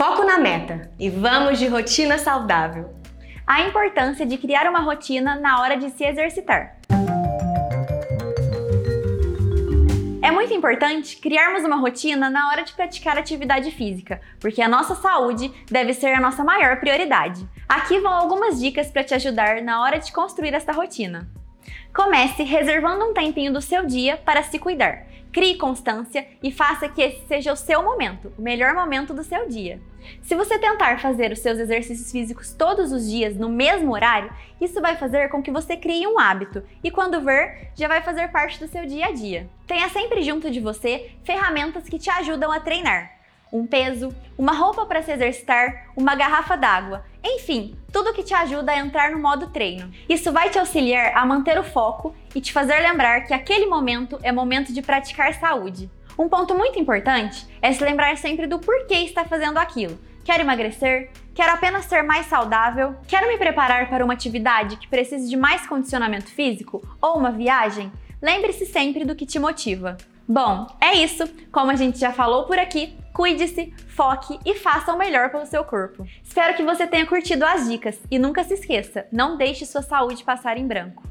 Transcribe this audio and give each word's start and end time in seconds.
Foco 0.00 0.24
na 0.24 0.38
meta 0.38 0.90
e 0.98 1.10
vamos 1.10 1.58
de 1.58 1.66
rotina 1.66 2.16
saudável. 2.16 2.88
A 3.46 3.60
importância 3.60 4.24
de 4.24 4.38
criar 4.38 4.66
uma 4.66 4.80
rotina 4.80 5.36
na 5.36 5.60
hora 5.60 5.76
de 5.76 5.90
se 5.90 6.02
exercitar. 6.02 6.78
É 10.22 10.30
muito 10.30 10.54
importante 10.54 11.18
criarmos 11.18 11.64
uma 11.64 11.76
rotina 11.76 12.30
na 12.30 12.48
hora 12.48 12.62
de 12.62 12.72
praticar 12.72 13.18
atividade 13.18 13.70
física, 13.72 14.22
porque 14.40 14.62
a 14.62 14.68
nossa 14.70 14.94
saúde 14.94 15.52
deve 15.70 15.92
ser 15.92 16.14
a 16.14 16.20
nossa 16.20 16.42
maior 16.42 16.80
prioridade. 16.80 17.46
Aqui 17.68 18.00
vão 18.00 18.10
algumas 18.10 18.58
dicas 18.58 18.90
para 18.90 19.04
te 19.04 19.12
ajudar 19.12 19.60
na 19.60 19.82
hora 19.82 19.98
de 19.98 20.10
construir 20.12 20.54
essa 20.54 20.72
rotina. 20.72 21.28
Comece 21.94 22.42
reservando 22.42 23.04
um 23.04 23.14
tempinho 23.14 23.52
do 23.52 23.60
seu 23.60 23.86
dia 23.86 24.16
para 24.16 24.42
se 24.42 24.58
cuidar. 24.58 25.06
Crie 25.32 25.56
constância 25.56 26.26
e 26.42 26.50
faça 26.50 26.88
que 26.88 27.00
esse 27.00 27.26
seja 27.26 27.52
o 27.52 27.56
seu 27.56 27.84
momento, 27.84 28.32
o 28.36 28.42
melhor 28.42 28.74
momento 28.74 29.14
do 29.14 29.22
seu 29.22 29.48
dia. 29.48 29.80
Se 30.22 30.34
você 30.34 30.58
tentar 30.58 30.98
fazer 31.00 31.30
os 31.30 31.38
seus 31.38 31.58
exercícios 31.58 32.10
físicos 32.10 32.52
todos 32.52 32.90
os 32.90 33.08
dias 33.08 33.36
no 33.36 33.48
mesmo 33.48 33.92
horário, 33.92 34.32
isso 34.60 34.80
vai 34.80 34.96
fazer 34.96 35.28
com 35.28 35.40
que 35.40 35.50
você 35.50 35.76
crie 35.76 36.06
um 36.06 36.18
hábito 36.18 36.64
e 36.82 36.90
quando 36.90 37.20
ver, 37.20 37.70
já 37.76 37.86
vai 37.86 38.02
fazer 38.02 38.32
parte 38.32 38.58
do 38.58 38.66
seu 38.66 38.86
dia 38.86 39.06
a 39.06 39.12
dia. 39.12 39.48
Tenha 39.66 39.88
sempre 39.88 40.22
junto 40.22 40.50
de 40.50 40.58
você 40.58 41.10
ferramentas 41.22 41.88
que 41.88 41.98
te 41.98 42.10
ajudam 42.10 42.50
a 42.50 42.58
treinar 42.58 43.19
um 43.52 43.66
peso, 43.66 44.14
uma 44.38 44.52
roupa 44.52 44.86
para 44.86 45.02
se 45.02 45.12
exercitar, 45.12 45.90
uma 45.96 46.14
garrafa 46.14 46.56
d'água, 46.56 47.04
enfim, 47.22 47.76
tudo 47.92 48.12
que 48.12 48.22
te 48.22 48.32
ajuda 48.32 48.72
a 48.72 48.78
entrar 48.78 49.10
no 49.10 49.18
modo 49.18 49.48
treino. 49.48 49.90
Isso 50.08 50.32
vai 50.32 50.50
te 50.50 50.58
auxiliar 50.58 51.16
a 51.16 51.26
manter 51.26 51.58
o 51.58 51.64
foco 51.64 52.14
e 52.34 52.40
te 52.40 52.52
fazer 52.52 52.80
lembrar 52.80 53.22
que 53.22 53.34
aquele 53.34 53.66
momento 53.66 54.18
é 54.22 54.32
momento 54.32 54.72
de 54.72 54.82
praticar 54.82 55.34
saúde. 55.34 55.90
Um 56.18 56.28
ponto 56.28 56.54
muito 56.54 56.78
importante 56.78 57.46
é 57.62 57.72
se 57.72 57.82
lembrar 57.82 58.16
sempre 58.16 58.46
do 58.46 58.58
porquê 58.58 58.94
está 58.96 59.24
fazendo 59.24 59.58
aquilo. 59.58 59.98
Quero 60.24 60.42
emagrecer? 60.42 61.10
Quero 61.34 61.52
apenas 61.52 61.86
ser 61.86 62.02
mais 62.02 62.26
saudável? 62.26 62.94
Quero 63.08 63.28
me 63.28 63.38
preparar 63.38 63.88
para 63.88 64.04
uma 64.04 64.12
atividade 64.12 64.76
que 64.76 64.86
precise 64.86 65.28
de 65.28 65.36
mais 65.36 65.66
condicionamento 65.66 66.28
físico? 66.28 66.82
Ou 67.00 67.16
uma 67.16 67.30
viagem? 67.30 67.90
Lembre-se 68.20 68.66
sempre 68.66 69.04
do 69.04 69.14
que 69.14 69.24
te 69.24 69.38
motiva. 69.38 69.96
Bom, 70.32 70.68
é 70.80 70.94
isso. 70.94 71.28
Como 71.50 71.72
a 71.72 71.74
gente 71.74 71.98
já 71.98 72.12
falou 72.12 72.44
por 72.44 72.56
aqui, 72.56 72.96
cuide-se, 73.12 73.74
foque 73.88 74.38
e 74.46 74.54
faça 74.54 74.94
o 74.94 74.96
melhor 74.96 75.28
pelo 75.28 75.44
seu 75.44 75.64
corpo. 75.64 76.06
Espero 76.22 76.54
que 76.54 76.62
você 76.62 76.86
tenha 76.86 77.04
curtido 77.04 77.44
as 77.44 77.68
dicas 77.68 77.98
e 78.08 78.16
nunca 78.16 78.44
se 78.44 78.54
esqueça, 78.54 79.08
não 79.10 79.36
deixe 79.36 79.66
sua 79.66 79.82
saúde 79.82 80.22
passar 80.22 80.56
em 80.56 80.68
branco. 80.68 81.09